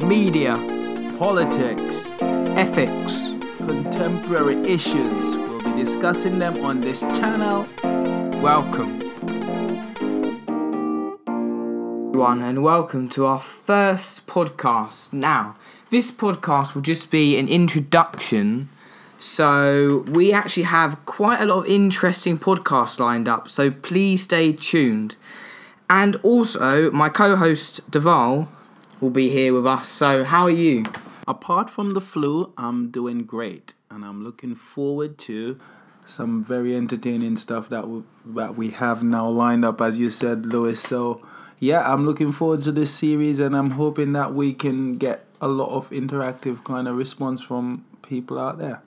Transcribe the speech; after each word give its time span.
media, 0.00 0.56
politics, 1.18 2.06
ethics. 2.56 3.32
contemporary 3.58 4.56
issues. 4.58 5.36
We'll 5.36 5.62
be 5.62 5.72
discussing 5.72 6.38
them 6.38 6.62
on 6.62 6.80
this 6.82 7.00
channel. 7.00 7.66
Welcome. 8.42 9.02
Everyone, 12.08 12.42
and 12.42 12.62
welcome 12.62 13.08
to 13.10 13.26
our 13.26 13.40
first 13.40 14.26
podcast. 14.26 15.12
Now, 15.12 15.56
this 15.90 16.10
podcast 16.10 16.74
will 16.74 16.82
just 16.82 17.10
be 17.10 17.38
an 17.38 17.48
introduction. 17.48 18.68
So, 19.18 20.04
we 20.08 20.32
actually 20.32 20.64
have 20.64 21.04
quite 21.06 21.40
a 21.40 21.46
lot 21.46 21.60
of 21.60 21.66
interesting 21.66 22.38
podcasts 22.38 23.00
lined 23.00 23.28
up, 23.28 23.48
so 23.48 23.70
please 23.70 24.24
stay 24.24 24.52
tuned. 24.52 25.16
And 25.88 26.16
also, 26.16 26.90
my 26.90 27.08
co 27.08 27.36
host 27.36 27.90
Deval 27.90 28.48
will 29.00 29.10
be 29.10 29.28
here 29.28 29.52
with 29.54 29.66
us. 29.66 29.88
So, 29.88 30.24
how 30.24 30.44
are 30.44 30.50
you? 30.50 30.84
Apart 31.28 31.70
from 31.70 31.90
the 31.90 32.00
flu, 32.00 32.52
I'm 32.56 32.90
doing 32.90 33.24
great, 33.24 33.74
and 33.90 34.04
I'm 34.04 34.22
looking 34.24 34.54
forward 34.54 35.18
to 35.18 35.58
some 36.04 36.42
very 36.42 36.76
entertaining 36.76 37.36
stuff 37.36 37.68
that 37.68 37.88
we, 37.88 38.02
that 38.24 38.56
we 38.56 38.70
have 38.70 39.02
now 39.02 39.28
lined 39.28 39.64
up, 39.64 39.80
as 39.80 39.98
you 39.98 40.08
said, 40.08 40.46
Lewis. 40.46 40.80
So, 40.80 41.20
yeah, 41.58 41.92
I'm 41.92 42.06
looking 42.06 42.32
forward 42.32 42.62
to 42.62 42.72
this 42.72 42.94
series, 42.94 43.40
and 43.40 43.56
I'm 43.56 43.72
hoping 43.72 44.12
that 44.12 44.34
we 44.34 44.52
can 44.52 44.98
get 44.98 45.24
a 45.40 45.48
lot 45.48 45.70
of 45.70 45.90
interactive 45.90 46.64
kind 46.64 46.86
of 46.88 46.96
response 46.96 47.40
from 47.42 47.84
people 48.02 48.38
out 48.38 48.58
there. 48.58 48.82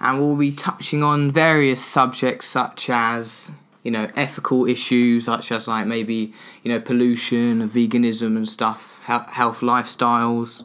and 0.00 0.20
we'll 0.20 0.36
be 0.36 0.52
touching 0.52 1.02
on 1.02 1.30
various 1.30 1.84
subjects 1.84 2.46
such 2.46 2.90
as 2.90 3.52
you 3.86 3.92
know 3.92 4.06
ethical 4.16 4.66
issues 4.66 5.24
such 5.24 5.50
as 5.52 5.68
like 5.68 5.86
maybe 5.86 6.32
you 6.62 6.70
know 6.72 6.80
pollution 6.80 7.68
veganism 7.70 8.36
and 8.36 8.48
stuff 8.48 9.00
health 9.04 9.60
lifestyles 9.60 10.64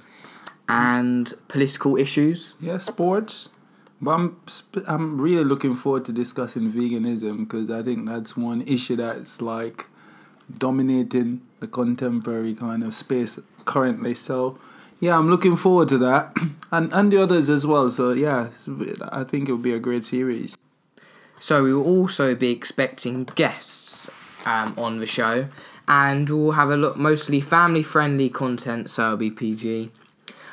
and 0.67 1.33
political 1.47 1.97
issues 1.97 2.53
Yeah, 2.59 2.79
sports. 2.79 3.49
But 4.03 4.11
I'm 4.11 4.37
I'm 4.87 5.21
really 5.21 5.43
looking 5.43 5.75
forward 5.75 6.05
to 6.05 6.11
discussing 6.11 6.71
veganism 6.71 7.39
because 7.39 7.69
I 7.69 7.83
think 7.83 8.07
that's 8.07 8.35
one 8.35 8.61
issue 8.63 8.95
that's 8.95 9.41
like 9.41 9.85
dominating 10.57 11.41
the 11.59 11.67
contemporary 11.67 12.55
kind 12.55 12.83
of 12.83 12.95
space 12.95 13.39
currently. 13.65 14.15
So 14.15 14.57
yeah, 14.99 15.17
I'm 15.17 15.29
looking 15.29 15.55
forward 15.55 15.89
to 15.89 15.97
that, 15.99 16.35
and 16.71 16.91
and 16.93 17.11
the 17.11 17.21
others 17.21 17.49
as 17.49 17.67
well. 17.67 17.91
So 17.91 18.11
yeah, 18.11 18.49
I 19.11 19.23
think 19.23 19.49
it 19.49 19.51
will 19.51 19.67
be 19.71 19.73
a 19.73 19.79
great 19.79 20.05
series. 20.05 20.57
So 21.41 21.63
we 21.63 21.73
will 21.73 21.83
also 21.83 22.33
be 22.33 22.51
expecting 22.51 23.25
guests 23.25 24.09
um, 24.45 24.73
on 24.77 25.01
the 25.01 25.05
show. 25.05 25.49
And 25.89 26.29
we'll 26.29 26.53
have 26.53 26.69
a 26.69 26.77
look 26.77 26.95
mostly 26.95 27.41
family 27.41 27.83
friendly 27.83 28.29
content 28.29 28.89
so 28.89 29.07
it'll 29.07 29.17
be 29.17 29.29
pg 29.29 29.91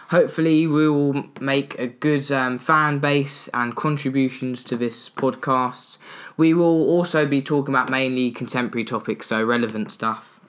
hopefully 0.08 0.66
we 0.66 0.88
will 0.88 1.24
make 1.40 1.78
a 1.78 1.86
good 1.86 2.30
um, 2.32 2.58
fan 2.58 2.98
base 2.98 3.48
and 3.48 3.76
contributions 3.76 4.64
to 4.64 4.76
this 4.76 5.08
podcast. 5.08 5.98
We 6.36 6.54
will 6.54 6.88
also 6.88 7.26
be 7.26 7.42
talking 7.42 7.74
about 7.74 7.90
mainly 7.90 8.30
contemporary 8.30 8.84
topics 8.84 9.28
so 9.28 9.44
relevant 9.44 9.92
stuff. 9.92 10.40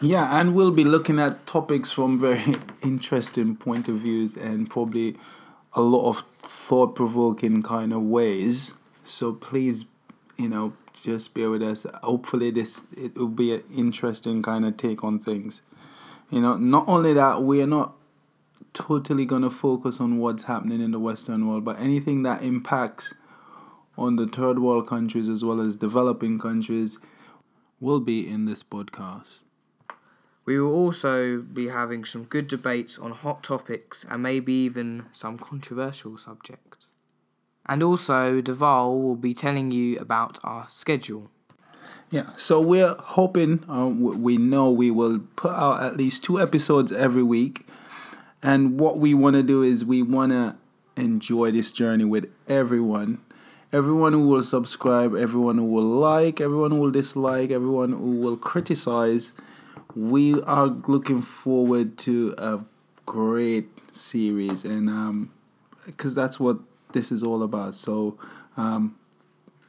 Yeah, 0.00 0.38
and 0.38 0.54
we'll 0.54 0.70
be 0.70 0.84
looking 0.84 1.18
at 1.18 1.46
topics 1.46 1.90
from 1.90 2.20
very 2.20 2.56
interesting 2.82 3.56
point 3.56 3.88
of 3.88 3.96
views 4.00 4.36
and 4.36 4.70
probably 4.70 5.16
a 5.74 5.80
lot 5.80 6.08
of 6.08 6.22
thought 6.38 6.94
provoking 6.94 7.62
kind 7.62 7.92
of 7.92 8.02
ways. 8.02 8.72
So 9.08 9.32
please, 9.32 9.86
you 10.36 10.48
know, 10.48 10.74
just 10.92 11.32
bear 11.34 11.50
with 11.50 11.62
us. 11.62 11.86
Hopefully, 12.02 12.50
this 12.50 12.82
it 12.96 13.16
will 13.16 13.28
be 13.28 13.54
an 13.54 13.64
interesting 13.74 14.42
kind 14.42 14.64
of 14.64 14.76
take 14.76 15.02
on 15.02 15.18
things. 15.18 15.62
You 16.30 16.42
know, 16.42 16.56
not 16.56 16.86
only 16.88 17.14
that, 17.14 17.42
we 17.42 17.62
are 17.62 17.66
not 17.66 17.94
totally 18.74 19.24
gonna 19.24 19.50
focus 19.50 19.98
on 20.00 20.18
what's 20.18 20.44
happening 20.44 20.80
in 20.82 20.90
the 20.90 20.98
Western 20.98 21.48
world, 21.48 21.64
but 21.64 21.80
anything 21.80 22.22
that 22.24 22.42
impacts 22.42 23.14
on 23.96 24.16
the 24.16 24.26
third 24.26 24.58
world 24.58 24.86
countries 24.86 25.28
as 25.28 25.42
well 25.42 25.60
as 25.60 25.76
developing 25.76 26.38
countries 26.38 26.98
will 27.80 28.00
be 28.00 28.28
in 28.28 28.44
this 28.44 28.62
podcast. 28.62 29.40
we 30.44 30.58
will 30.58 30.72
also 30.72 31.40
be 31.40 31.68
having 31.68 32.04
some 32.04 32.24
good 32.24 32.46
debates 32.48 32.98
on 32.98 33.10
hot 33.10 33.42
topics 33.42 34.04
and 34.08 34.22
maybe 34.22 34.52
even 34.52 35.04
some 35.12 35.36
controversial 35.38 36.16
subjects 36.16 36.77
and 37.68 37.82
also 37.82 38.40
deval 38.40 39.00
will 39.02 39.16
be 39.16 39.34
telling 39.34 39.70
you 39.70 39.98
about 39.98 40.38
our 40.44 40.66
schedule 40.68 41.30
Yeah, 42.10 42.30
so 42.36 42.58
we're 42.60 42.96
hoping, 42.98 43.58
w- 43.68 44.16
we 44.16 44.38
know 44.38 44.70
we 44.70 44.90
will 44.90 45.20
put 45.36 45.52
out 45.52 45.82
at 45.82 45.96
least 45.96 46.24
two 46.24 46.40
episodes 46.40 46.90
every 46.90 47.22
week. 47.22 47.66
And 48.42 48.80
what 48.80 48.98
we 48.98 49.12
want 49.14 49.34
to 49.34 49.42
do 49.42 49.62
is 49.62 49.84
we 49.84 50.02
want 50.02 50.32
to 50.32 50.56
enjoy 50.96 51.50
this 51.50 51.70
journey 51.70 52.04
with 52.04 52.30
everyone. 52.48 53.18
Everyone 53.72 54.14
who 54.14 54.26
will 54.26 54.40
subscribe, 54.40 55.14
everyone 55.14 55.58
who 55.58 55.64
will 55.64 55.82
like, 55.82 56.40
everyone 56.40 56.70
who 56.70 56.78
will 56.78 56.90
dislike, 56.90 57.50
everyone 57.50 57.92
who 57.92 58.12
will 58.12 58.38
criticize. 58.38 59.32
We 59.94 60.40
are 60.42 60.68
looking 60.68 61.20
forward 61.20 61.98
to 61.98 62.34
a 62.38 62.64
great 63.04 63.68
series, 63.94 64.64
and 64.64 64.88
um, 64.88 65.30
because 65.84 66.14
that's 66.14 66.40
what 66.40 66.58
this 66.92 67.12
is 67.12 67.22
all 67.22 67.42
about. 67.42 67.76
So, 67.76 68.18
um, 68.56 68.96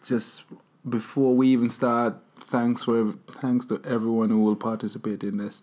just 0.03 0.44
before 0.88 1.35
we 1.35 1.50
even 1.50 1.69
start, 1.69 2.16
thanks 2.40 2.84
for 2.84 3.13
thanks 3.41 3.66
to 3.68 3.81
everyone 3.85 4.30
who 4.30 4.40
will 4.40 4.56
participate 4.56 5.24
in 5.24 5.38
this. 5.38 5.62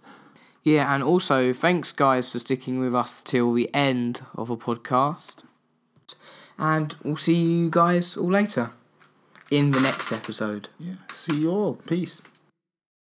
Yeah, 0.62 0.92
and 0.92 1.02
also 1.02 1.52
thanks 1.52 1.92
guys 1.92 2.32
for 2.32 2.40
sticking 2.40 2.80
with 2.80 2.94
us 2.94 3.22
till 3.22 3.52
the 3.52 3.72
end 3.72 4.22
of 4.34 4.50
a 4.50 4.56
podcast. 4.56 5.36
And 6.58 6.96
we'll 7.04 7.16
see 7.16 7.34
you 7.34 7.70
guys 7.70 8.16
all 8.16 8.30
later 8.30 8.70
in 9.50 9.70
the 9.70 9.80
next 9.80 10.10
episode. 10.10 10.68
Yeah. 10.78 10.94
See 11.12 11.36
you 11.36 11.50
all. 11.50 11.74
Peace. 11.74 12.20